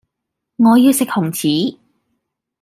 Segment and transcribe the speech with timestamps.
[0.55, 1.77] 我要食紅柿